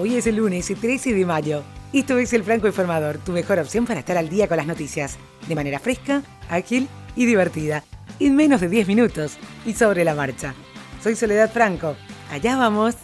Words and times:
Hoy 0.00 0.14
es 0.14 0.28
el 0.28 0.36
lunes 0.36 0.72
13 0.72 1.12
de 1.12 1.26
mayo. 1.26 1.64
Esto 1.92 2.18
es 2.18 2.32
El 2.32 2.44
Franco 2.44 2.68
Informador, 2.68 3.18
tu 3.18 3.32
mejor 3.32 3.58
opción 3.58 3.84
para 3.84 3.98
estar 3.98 4.16
al 4.16 4.28
día 4.28 4.46
con 4.46 4.56
las 4.56 4.66
noticias, 4.68 5.18
de 5.48 5.56
manera 5.56 5.80
fresca, 5.80 6.22
ágil 6.48 6.86
y 7.16 7.26
divertida, 7.26 7.82
en 8.20 8.36
menos 8.36 8.60
de 8.60 8.68
10 8.68 8.86
minutos 8.86 9.38
y 9.66 9.72
sobre 9.72 10.04
la 10.04 10.14
marcha. 10.14 10.54
Soy 11.02 11.16
Soledad 11.16 11.52
Franco. 11.52 11.96
Allá 12.30 12.56
vamos. 12.56 12.94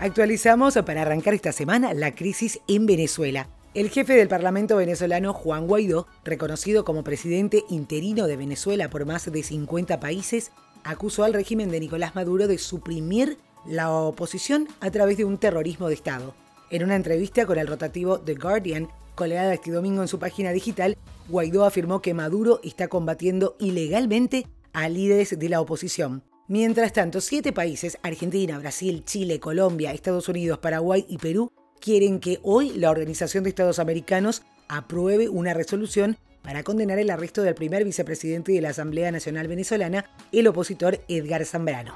Actualizamos 0.00 0.78
para 0.86 1.02
arrancar 1.02 1.34
esta 1.34 1.52
semana 1.52 1.92
la 1.92 2.14
crisis 2.14 2.60
en 2.68 2.86
Venezuela. 2.86 3.48
El 3.74 3.90
jefe 3.90 4.14
del 4.14 4.28
Parlamento 4.28 4.76
venezolano, 4.76 5.34
Juan 5.34 5.66
Guaidó, 5.66 6.06
reconocido 6.24 6.86
como 6.86 7.04
presidente 7.04 7.64
interino 7.68 8.28
de 8.28 8.38
Venezuela 8.38 8.88
por 8.88 9.04
más 9.04 9.30
de 9.30 9.42
50 9.42 10.00
países, 10.00 10.52
acusó 10.84 11.24
al 11.24 11.34
régimen 11.34 11.70
de 11.70 11.80
Nicolás 11.80 12.14
Maduro 12.14 12.48
de 12.48 12.56
suprimir 12.56 13.36
la 13.68 13.92
oposición 13.92 14.66
a 14.80 14.90
través 14.90 15.18
de 15.18 15.24
un 15.24 15.38
terrorismo 15.38 15.88
de 15.88 15.94
Estado. 15.94 16.34
En 16.70 16.82
una 16.84 16.96
entrevista 16.96 17.46
con 17.46 17.58
el 17.58 17.66
rotativo 17.66 18.18
The 18.18 18.34
Guardian, 18.34 18.88
colgada 19.14 19.54
este 19.54 19.70
domingo 19.70 20.02
en 20.02 20.08
su 20.08 20.18
página 20.18 20.52
digital, 20.52 20.96
Guaidó 21.28 21.64
afirmó 21.64 22.00
que 22.00 22.14
Maduro 22.14 22.60
está 22.62 22.88
combatiendo 22.88 23.56
ilegalmente 23.58 24.46
a 24.72 24.88
líderes 24.88 25.38
de 25.38 25.48
la 25.48 25.60
oposición. 25.60 26.22
Mientras 26.46 26.94
tanto, 26.94 27.20
siete 27.20 27.52
países, 27.52 27.98
Argentina, 28.02 28.58
Brasil, 28.58 29.04
Chile, 29.04 29.38
Colombia, 29.38 29.92
Estados 29.92 30.28
Unidos, 30.28 30.58
Paraguay 30.58 31.04
y 31.08 31.18
Perú, 31.18 31.52
quieren 31.80 32.20
que 32.20 32.38
hoy 32.42 32.70
la 32.70 32.90
Organización 32.90 33.44
de 33.44 33.50
Estados 33.50 33.78
Americanos 33.78 34.42
apruebe 34.68 35.28
una 35.28 35.52
resolución 35.52 36.16
para 36.42 36.62
condenar 36.62 36.98
el 36.98 37.10
arresto 37.10 37.42
del 37.42 37.54
primer 37.54 37.84
vicepresidente 37.84 38.52
de 38.52 38.62
la 38.62 38.70
Asamblea 38.70 39.12
Nacional 39.12 39.48
Venezolana, 39.48 40.06
el 40.32 40.46
opositor 40.46 41.00
Edgar 41.08 41.44
Zambrano. 41.44 41.94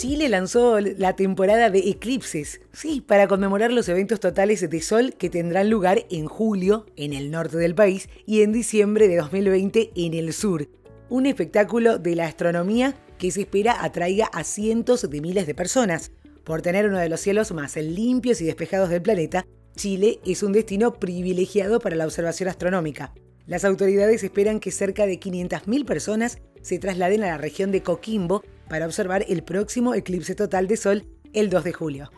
Chile 0.00 0.30
lanzó 0.30 0.80
la 0.80 1.14
temporada 1.14 1.68
de 1.68 1.90
eclipses, 1.90 2.62
sí, 2.72 3.02
para 3.02 3.28
conmemorar 3.28 3.70
los 3.70 3.86
eventos 3.90 4.18
totales 4.18 4.66
de 4.70 4.80
sol 4.80 5.12
que 5.18 5.28
tendrán 5.28 5.68
lugar 5.68 6.06
en 6.08 6.24
julio 6.24 6.86
en 6.96 7.12
el 7.12 7.30
norte 7.30 7.58
del 7.58 7.74
país 7.74 8.08
y 8.24 8.40
en 8.40 8.50
diciembre 8.50 9.08
de 9.08 9.18
2020 9.18 9.90
en 9.94 10.14
el 10.14 10.32
sur. 10.32 10.70
Un 11.10 11.26
espectáculo 11.26 11.98
de 11.98 12.16
la 12.16 12.24
astronomía 12.24 12.94
que 13.18 13.30
se 13.30 13.42
espera 13.42 13.84
atraiga 13.84 14.30
a 14.32 14.42
cientos 14.42 15.02
de 15.10 15.20
miles 15.20 15.46
de 15.46 15.54
personas. 15.54 16.12
Por 16.44 16.62
tener 16.62 16.86
uno 16.86 16.96
de 16.96 17.10
los 17.10 17.20
cielos 17.20 17.52
más 17.52 17.76
limpios 17.76 18.40
y 18.40 18.46
despejados 18.46 18.88
del 18.88 19.02
planeta, 19.02 19.44
Chile 19.76 20.18
es 20.24 20.42
un 20.42 20.52
destino 20.52 20.94
privilegiado 20.94 21.78
para 21.78 21.96
la 21.96 22.06
observación 22.06 22.48
astronómica. 22.48 23.12
Las 23.46 23.66
autoridades 23.66 24.24
esperan 24.24 24.60
que 24.60 24.70
cerca 24.70 25.04
de 25.04 25.20
500.000 25.20 25.84
personas 25.84 26.38
se 26.62 26.78
trasladen 26.78 27.22
a 27.22 27.26
la 27.26 27.36
región 27.36 27.70
de 27.70 27.82
Coquimbo 27.82 28.42
para 28.70 28.86
observar 28.86 29.26
el 29.28 29.42
próximo 29.42 29.94
eclipse 29.94 30.34
total 30.34 30.66
de 30.66 30.78
Sol 30.78 31.04
el 31.34 31.50
2 31.50 31.64
de 31.64 31.72
julio. 31.74 32.10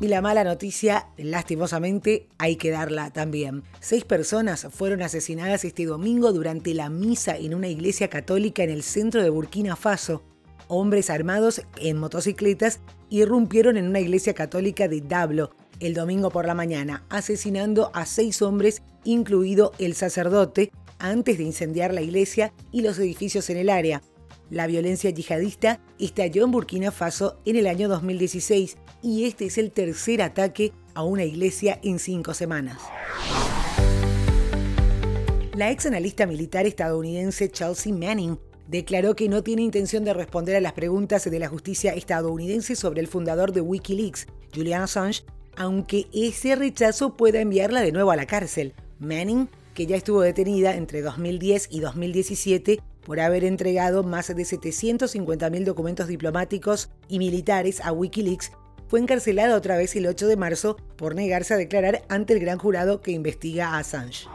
Y 0.00 0.08
la 0.08 0.20
mala 0.20 0.44
noticia, 0.44 1.06
lastimosamente, 1.16 2.28
hay 2.36 2.56
que 2.56 2.70
darla 2.70 3.10
también. 3.12 3.62
Seis 3.80 4.04
personas 4.04 4.66
fueron 4.70 5.00
asesinadas 5.00 5.64
este 5.64 5.86
domingo 5.86 6.32
durante 6.32 6.74
la 6.74 6.90
misa 6.90 7.36
en 7.36 7.54
una 7.54 7.68
iglesia 7.68 8.08
católica 8.08 8.64
en 8.64 8.70
el 8.70 8.82
centro 8.82 9.22
de 9.22 9.30
Burkina 9.30 9.76
Faso 9.76 10.22
hombres 10.72 11.10
armados 11.10 11.62
en 11.76 11.98
motocicletas 11.98 12.80
irrumpieron 13.10 13.76
en 13.76 13.88
una 13.88 14.00
iglesia 14.00 14.32
católica 14.32 14.88
de 14.88 15.02
Dablo 15.02 15.50
el 15.80 15.94
domingo 15.94 16.30
por 16.30 16.46
la 16.46 16.54
mañana, 16.54 17.04
asesinando 17.10 17.90
a 17.92 18.06
seis 18.06 18.40
hombres, 18.40 18.82
incluido 19.04 19.72
el 19.78 19.94
sacerdote, 19.94 20.70
antes 21.02 21.36
de 21.36 21.44
incendiar 21.44 21.92
la 21.92 22.00
iglesia 22.00 22.54
y 22.70 22.80
los 22.80 22.98
edificios 22.98 23.50
en 23.50 23.58
el 23.58 23.68
área. 23.68 24.02
La 24.50 24.66
violencia 24.66 25.10
yihadista 25.10 25.80
estalló 25.98 26.44
en 26.44 26.52
Burkina 26.52 26.90
Faso 26.90 27.38
en 27.44 27.56
el 27.56 27.66
año 27.66 27.88
2016 27.88 28.76
y 29.02 29.24
este 29.24 29.46
es 29.46 29.58
el 29.58 29.72
tercer 29.72 30.22
ataque 30.22 30.72
a 30.94 31.02
una 31.02 31.24
iglesia 31.24 31.80
en 31.82 31.98
cinco 31.98 32.34
semanas. 32.34 32.78
La 35.56 35.70
ex 35.70 35.86
analista 35.86 36.24
militar 36.26 36.66
estadounidense 36.66 37.50
Chelsea 37.50 37.92
Manning 37.92 38.38
declaró 38.68 39.16
que 39.16 39.28
no 39.28 39.42
tiene 39.42 39.62
intención 39.62 40.04
de 40.04 40.14
responder 40.14 40.56
a 40.56 40.60
las 40.60 40.72
preguntas 40.72 41.28
de 41.28 41.38
la 41.38 41.48
justicia 41.48 41.92
estadounidense 41.94 42.76
sobre 42.76 43.00
el 43.00 43.08
fundador 43.08 43.52
de 43.52 43.60
Wikileaks, 43.60 44.26
Julian 44.54 44.82
Assange, 44.82 45.24
aunque 45.56 46.06
ese 46.12 46.56
rechazo 46.56 47.16
pueda 47.16 47.40
enviarla 47.40 47.80
de 47.80 47.92
nuevo 47.92 48.12
a 48.12 48.16
la 48.16 48.26
cárcel. 48.26 48.74
Manning, 48.98 49.48
que 49.74 49.86
ya 49.86 49.96
estuvo 49.96 50.20
detenida 50.20 50.74
entre 50.74 51.02
2010 51.02 51.68
y 51.70 51.80
2017 51.80 52.80
por 53.04 53.20
haber 53.20 53.44
entregado 53.44 54.02
más 54.02 54.28
de 54.28 54.42
750.000 54.42 55.64
documentos 55.64 56.08
diplomáticos 56.08 56.90
y 57.08 57.18
militares 57.18 57.80
a 57.80 57.92
Wikileaks, 57.92 58.52
fue 58.88 59.00
encarcelada 59.00 59.56
otra 59.56 59.76
vez 59.76 59.96
el 59.96 60.06
8 60.06 60.26
de 60.26 60.36
marzo 60.36 60.76
por 60.96 61.14
negarse 61.14 61.54
a 61.54 61.56
declarar 61.56 62.02
ante 62.08 62.34
el 62.34 62.40
gran 62.40 62.58
jurado 62.58 63.00
que 63.00 63.10
investiga 63.10 63.68
a 63.68 63.78
Assange. 63.78 64.26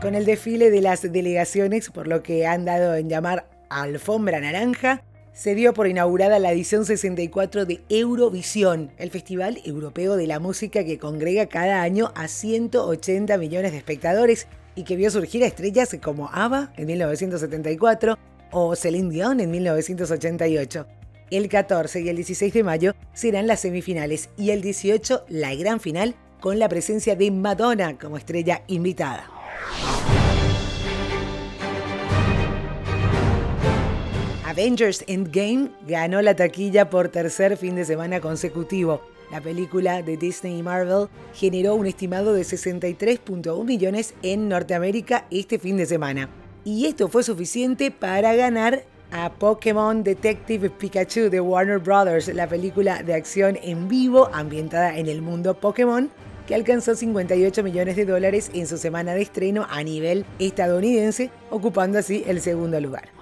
Con 0.00 0.14
el 0.14 0.24
desfile 0.24 0.70
de 0.70 0.80
las 0.80 1.02
delegaciones, 1.02 1.90
por 1.90 2.06
lo 2.06 2.22
que 2.22 2.46
han 2.46 2.64
dado 2.64 2.94
en 2.94 3.08
llamar 3.08 3.50
Alfombra 3.68 4.40
Naranja, 4.40 5.02
se 5.38 5.54
dio 5.54 5.72
por 5.72 5.86
inaugurada 5.86 6.40
la 6.40 6.50
edición 6.50 6.84
64 6.84 7.64
de 7.64 7.80
Eurovisión, 7.88 8.90
el 8.98 9.12
Festival 9.12 9.60
Europeo 9.64 10.16
de 10.16 10.26
la 10.26 10.40
Música 10.40 10.82
que 10.82 10.98
congrega 10.98 11.46
cada 11.46 11.80
año 11.82 12.10
a 12.16 12.26
180 12.26 13.38
millones 13.38 13.70
de 13.70 13.78
espectadores 13.78 14.48
y 14.74 14.82
que 14.82 14.96
vio 14.96 15.12
surgir 15.12 15.44
a 15.44 15.46
estrellas 15.46 15.96
como 16.02 16.28
ABBA 16.32 16.72
en 16.76 16.86
1974 16.88 18.18
o 18.50 18.74
Celine 18.74 19.10
Dion 19.10 19.38
en 19.38 19.52
1988. 19.52 20.86
El 21.30 21.48
14 21.48 22.00
y 22.00 22.08
el 22.08 22.16
16 22.16 22.52
de 22.52 22.64
mayo 22.64 22.94
serán 23.12 23.46
las 23.46 23.60
semifinales 23.60 24.30
y 24.36 24.50
el 24.50 24.60
18 24.60 25.24
la 25.28 25.54
gran 25.54 25.78
final 25.78 26.16
con 26.40 26.58
la 26.58 26.68
presencia 26.68 27.14
de 27.14 27.30
Madonna 27.30 27.96
como 27.96 28.16
estrella 28.16 28.62
invitada. 28.66 29.30
Avengers 34.58 35.04
Endgame 35.06 35.70
ganó 35.86 36.20
la 36.20 36.34
taquilla 36.34 36.90
por 36.90 37.10
tercer 37.10 37.56
fin 37.56 37.76
de 37.76 37.84
semana 37.84 38.20
consecutivo. 38.20 39.00
La 39.30 39.40
película 39.40 40.02
de 40.02 40.16
Disney 40.16 40.58
y 40.58 40.62
Marvel 40.64 41.06
generó 41.32 41.76
un 41.76 41.86
estimado 41.86 42.32
de 42.32 42.42
63.1 42.42 43.64
millones 43.64 44.14
en 44.22 44.48
Norteamérica 44.48 45.26
este 45.30 45.60
fin 45.60 45.76
de 45.76 45.86
semana. 45.86 46.28
Y 46.64 46.86
esto 46.86 47.06
fue 47.06 47.22
suficiente 47.22 47.92
para 47.92 48.34
ganar 48.34 48.82
a 49.12 49.30
Pokémon 49.30 50.02
Detective 50.02 50.70
Pikachu 50.70 51.30
de 51.30 51.40
Warner 51.40 51.78
Bros., 51.78 52.26
la 52.26 52.48
película 52.48 53.04
de 53.04 53.14
acción 53.14 53.56
en 53.62 53.86
vivo 53.86 54.28
ambientada 54.32 54.98
en 54.98 55.06
el 55.06 55.22
mundo 55.22 55.54
Pokémon, 55.54 56.10
que 56.48 56.56
alcanzó 56.56 56.96
58 56.96 57.62
millones 57.62 57.94
de 57.94 58.06
dólares 58.06 58.50
en 58.54 58.66
su 58.66 58.76
semana 58.76 59.14
de 59.14 59.22
estreno 59.22 59.68
a 59.70 59.84
nivel 59.84 60.26
estadounidense, 60.40 61.30
ocupando 61.48 62.00
así 62.00 62.24
el 62.26 62.40
segundo 62.40 62.80
lugar. 62.80 63.17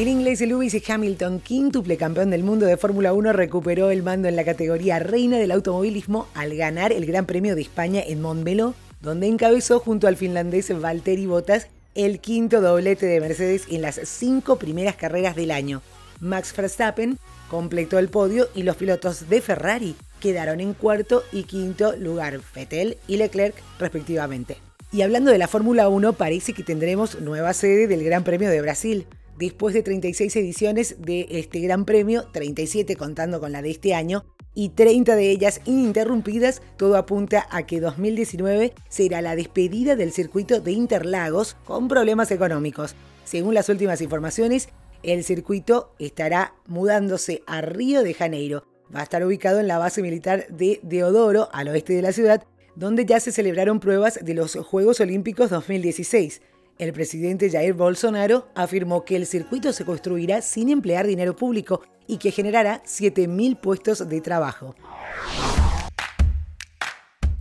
El 0.00 0.08
inglés 0.08 0.40
Lewis 0.40 0.74
Hamilton, 0.88 1.40
quíntuple 1.40 1.98
campeón 1.98 2.30
del 2.30 2.42
mundo 2.42 2.64
de 2.64 2.78
Fórmula 2.78 3.12
1, 3.12 3.34
recuperó 3.34 3.90
el 3.90 4.02
mando 4.02 4.28
en 4.28 4.36
la 4.36 4.46
categoría 4.46 4.98
reina 4.98 5.36
del 5.36 5.50
automovilismo 5.50 6.26
al 6.32 6.56
ganar 6.56 6.90
el 6.90 7.04
Gran 7.04 7.26
Premio 7.26 7.54
de 7.54 7.60
España 7.60 8.00
en 8.06 8.22
Montmeló, 8.22 8.74
donde 9.02 9.26
encabezó 9.26 9.78
junto 9.78 10.08
al 10.08 10.16
finlandés 10.16 10.72
Valtteri 10.72 11.26
Bottas 11.26 11.66
el 11.94 12.20
quinto 12.20 12.62
doblete 12.62 13.04
de 13.04 13.20
Mercedes 13.20 13.66
en 13.68 13.82
las 13.82 14.00
cinco 14.04 14.56
primeras 14.56 14.96
carreras 14.96 15.36
del 15.36 15.50
año. 15.50 15.82
Max 16.18 16.54
Verstappen 16.56 17.18
completó 17.50 17.98
el 17.98 18.08
podio 18.08 18.48
y 18.54 18.62
los 18.62 18.76
pilotos 18.76 19.28
de 19.28 19.42
Ferrari 19.42 19.96
quedaron 20.18 20.60
en 20.60 20.72
cuarto 20.72 21.24
y 21.30 21.42
quinto 21.42 21.94
lugar, 21.96 22.40
Vettel 22.54 22.96
y 23.06 23.18
Leclerc 23.18 23.54
respectivamente. 23.78 24.56
Y 24.92 25.02
hablando 25.02 25.30
de 25.30 25.36
la 25.36 25.46
Fórmula 25.46 25.90
1, 25.90 26.14
parece 26.14 26.54
que 26.54 26.62
tendremos 26.62 27.20
nueva 27.20 27.52
sede 27.52 27.86
del 27.86 28.02
Gran 28.02 28.24
Premio 28.24 28.48
de 28.48 28.62
Brasil. 28.62 29.06
Después 29.40 29.72
de 29.72 29.82
36 29.82 30.36
ediciones 30.36 30.96
de 30.98 31.26
este 31.30 31.60
Gran 31.60 31.86
Premio, 31.86 32.26
37 32.30 32.94
contando 32.96 33.40
con 33.40 33.52
la 33.52 33.62
de 33.62 33.70
este 33.70 33.94
año, 33.94 34.26
y 34.54 34.68
30 34.68 35.16
de 35.16 35.30
ellas 35.30 35.62
ininterrumpidas, 35.64 36.60
todo 36.76 36.98
apunta 36.98 37.46
a 37.50 37.64
que 37.64 37.80
2019 37.80 38.74
será 38.90 39.22
la 39.22 39.36
despedida 39.36 39.96
del 39.96 40.12
circuito 40.12 40.60
de 40.60 40.72
Interlagos 40.72 41.56
con 41.64 41.88
problemas 41.88 42.30
económicos. 42.32 42.94
Según 43.24 43.54
las 43.54 43.70
últimas 43.70 44.02
informaciones, 44.02 44.68
el 45.02 45.24
circuito 45.24 45.94
estará 45.98 46.52
mudándose 46.66 47.42
a 47.46 47.62
Río 47.62 48.02
de 48.02 48.12
Janeiro. 48.12 48.66
Va 48.94 49.00
a 49.00 49.04
estar 49.04 49.24
ubicado 49.24 49.58
en 49.58 49.68
la 49.68 49.78
base 49.78 50.02
militar 50.02 50.48
de 50.48 50.80
Deodoro, 50.82 51.48
al 51.54 51.68
oeste 51.68 51.94
de 51.94 52.02
la 52.02 52.12
ciudad, 52.12 52.44
donde 52.76 53.06
ya 53.06 53.18
se 53.20 53.32
celebraron 53.32 53.80
pruebas 53.80 54.18
de 54.22 54.34
los 54.34 54.56
Juegos 54.56 55.00
Olímpicos 55.00 55.48
2016. 55.48 56.42
El 56.80 56.94
presidente 56.94 57.50
Jair 57.50 57.74
Bolsonaro 57.74 58.48
afirmó 58.54 59.04
que 59.04 59.14
el 59.14 59.26
circuito 59.26 59.70
se 59.74 59.84
construirá 59.84 60.40
sin 60.40 60.70
emplear 60.70 61.06
dinero 61.06 61.36
público 61.36 61.82
y 62.06 62.16
que 62.16 62.30
generará 62.30 62.82
7.000 62.84 63.60
puestos 63.60 64.08
de 64.08 64.22
trabajo. 64.22 64.74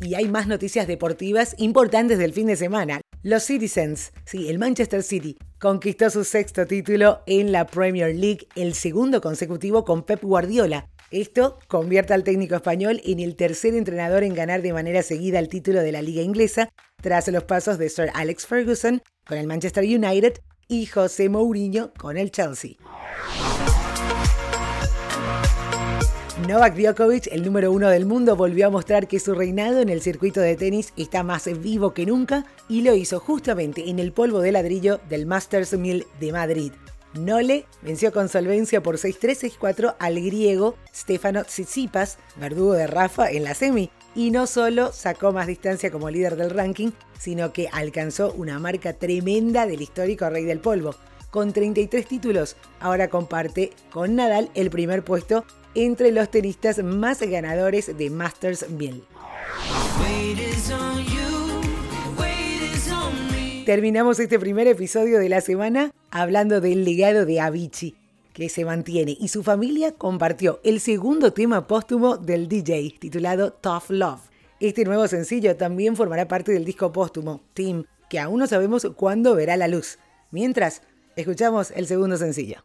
Y 0.02 0.16
hay 0.16 0.28
más 0.28 0.46
noticias 0.46 0.88
deportivas 0.88 1.56
importantes 1.58 2.18
del 2.18 2.34
fin 2.34 2.48
de 2.48 2.58
semana. 2.58 3.00
Los 3.24 3.44
Citizens, 3.44 4.12
sí, 4.26 4.50
el 4.50 4.60
Manchester 4.60 5.04
City, 5.04 5.38
conquistó 5.58 6.10
su 6.10 6.26
sexto 6.26 6.66
título 6.66 7.22
en 7.26 7.54
la 7.54 7.66
Premier 7.66 8.14
League, 8.14 8.46
el 8.58 8.74
segundo 8.74 9.22
consecutivo 9.22 9.86
con 9.86 10.04
Pep 10.04 10.22
Guardiola. 10.22 10.90
Esto 11.12 11.58
convierte 11.68 12.14
al 12.14 12.24
técnico 12.24 12.56
español 12.56 13.02
en 13.04 13.20
el 13.20 13.36
tercer 13.36 13.74
entrenador 13.74 14.24
en 14.24 14.36
ganar 14.36 14.62
de 14.62 14.74
manera 14.74 15.02
seguida 15.02 15.40
el 15.40 15.50
título 15.50 15.82
de 15.82 15.92
la 15.92 16.04
liga 16.04 16.22
inglesa, 16.22 16.70
tras 17.02 17.28
los 17.30 17.46
pasos 17.46 17.80
de 17.80 17.90
Sir 17.90 18.12
Alex 18.14 18.46
Ferguson 18.46 19.02
con 19.26 19.40
el 19.40 19.48
Manchester 19.48 19.84
United 19.84 20.40
y 20.68 20.86
José 20.86 21.28
Mourinho 21.28 21.92
con 21.98 22.18
el 22.18 22.32
Chelsea. 22.32 22.74
Novak 26.48 26.76
Djokovic, 26.76 27.28
el 27.32 27.44
número 27.44 27.72
uno 27.72 27.90
del 27.90 28.06
mundo, 28.06 28.36
volvió 28.36 28.68
a 28.68 28.70
mostrar 28.70 29.08
que 29.08 29.20
su 29.20 29.34
reinado 29.34 29.82
en 29.82 29.90
el 29.90 30.02
circuito 30.02 30.40
de 30.42 30.56
tenis 30.56 30.94
está 30.96 31.24
más 31.24 31.50
vivo 31.60 31.94
que 31.94 32.06
nunca 32.06 32.46
y 32.70 32.82
lo 32.82 32.94
hizo 32.94 33.20
justamente 33.20 33.90
en 33.90 33.98
el 33.98 34.14
polvo 34.14 34.42
de 34.42 34.52
ladrillo 34.52 35.00
del 35.10 35.26
Masters 35.26 35.74
1000 35.74 36.06
de 36.20 36.32
Madrid. 36.32 36.72
Nole 37.14 37.66
venció 37.82 38.12
con 38.12 38.30
solvencia 38.30 38.84
por 38.84 38.98
6-3, 38.98 39.58
6-4 39.60 39.96
al 40.00 40.16
griego 40.22 40.76
Stefano 40.94 41.44
Tsitsipas, 41.44 42.20
verdugo 42.36 42.74
de 42.74 42.88
Rafa 42.88 43.32
en 43.32 43.44
la 43.44 43.56
semi, 43.56 43.90
y 44.16 44.32
no 44.32 44.48
solo 44.48 44.92
sacó 44.92 45.32
más 45.32 45.48
distancia 45.48 45.92
como 45.92 46.10
líder 46.10 46.36
del 46.36 46.52
ranking, 46.52 46.92
sino 47.18 47.52
que 47.52 47.68
alcanzó 47.72 48.32
una 48.34 48.60
marca 48.60 48.94
tremenda 48.94 49.66
del 49.66 49.82
histórico 49.82 50.30
rey 50.30 50.46
del 50.46 50.60
polvo. 50.60 50.96
Con 51.32 51.54
33 51.54 52.08
títulos, 52.08 52.56
ahora 52.80 53.08
comparte 53.10 53.72
con 53.92 54.16
Nadal 54.16 54.50
el 54.56 54.70
primer 54.70 55.04
puesto 55.04 55.46
entre 55.76 56.12
los 56.12 56.30
tenistas 56.32 56.84
más 56.84 57.22
ganadores 57.22 57.98
de 57.98 58.10
Masters 58.10 58.70
1000. 58.70 59.04
Terminamos 63.70 64.20
este 64.20 64.40
primer 64.40 64.66
episodio 64.66 65.20
de 65.20 65.30
la 65.30 65.42
semana 65.42 65.92
hablando 66.10 66.60
del 66.60 66.84
legado 66.84 67.28
de 67.28 67.40
Avicii, 67.40 67.96
que 68.34 68.50
se 68.50 68.66
mantiene, 68.66 69.16
y 69.20 69.28
su 69.28 69.44
familia 69.44 69.92
compartió 69.92 70.60
el 70.64 70.80
segundo 70.80 71.34
tema 71.34 71.68
póstumo 71.68 72.18
del 72.18 72.48
DJ, 72.48 72.96
titulado 72.98 73.54
Tough 73.54 73.90
Love. 73.90 74.22
Este 74.60 74.86
nuevo 74.86 75.08
sencillo 75.08 75.56
también 75.56 75.96
formará 75.96 76.28
parte 76.28 76.52
del 76.52 76.66
disco 76.66 76.92
póstumo, 76.92 77.42
Team, 77.54 77.86
que 78.10 78.18
aún 78.18 78.40
no 78.40 78.48
sabemos 78.48 78.88
cuándo 78.96 79.36
verá 79.36 79.56
la 79.56 79.68
luz. 79.68 80.00
Mientras, 80.32 80.82
escuchamos 81.16 81.70
el 81.70 81.86
segundo 81.86 82.18
sencillo. 82.18 82.64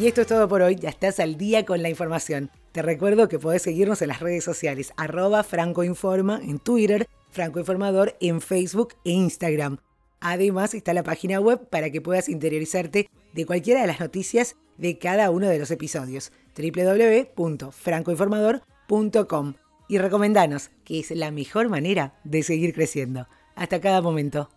Y 0.00 0.08
esto 0.08 0.22
es 0.22 0.26
todo 0.26 0.48
por 0.48 0.60
hoy, 0.60 0.74
ya 0.74 0.88
estás 0.88 1.20
al 1.20 1.36
día 1.36 1.64
con 1.64 1.80
la 1.80 1.88
información. 1.88 2.50
Te 2.72 2.82
recuerdo 2.82 3.28
que 3.28 3.38
podés 3.38 3.62
seguirnos 3.62 4.02
en 4.02 4.08
las 4.08 4.18
redes 4.18 4.42
sociales, 4.42 4.92
arroba 4.96 5.44
francoinforma 5.44 6.40
en 6.42 6.58
Twitter, 6.58 7.06
francoinformador 7.30 8.16
en 8.20 8.40
Facebook 8.40 8.94
e 9.04 9.12
Instagram. 9.12 9.78
Además 10.20 10.74
está 10.74 10.94
la 10.94 11.04
página 11.04 11.38
web 11.38 11.68
para 11.70 11.90
que 11.90 12.00
puedas 12.00 12.28
interiorizarte 12.28 13.08
de 13.32 13.46
cualquiera 13.46 13.82
de 13.82 13.86
las 13.86 14.00
noticias 14.00 14.56
de 14.78 14.98
cada 14.98 15.30
uno 15.30 15.46
de 15.46 15.60
los 15.60 15.70
episodios, 15.70 16.32
www.francoinformador.com. 16.56 19.54
Y 19.86 19.98
recomendanos, 19.98 20.70
que 20.84 21.00
es 21.00 21.10
la 21.12 21.30
mejor 21.30 21.68
manera 21.68 22.18
de 22.24 22.42
seguir 22.42 22.72
creciendo. 22.74 23.28
Hasta 23.54 23.80
cada 23.80 24.02
momento. 24.02 24.48